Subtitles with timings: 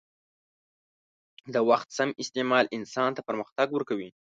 [1.53, 4.09] د وخت سم استعمال انسان ته پرمختګ ورکوي.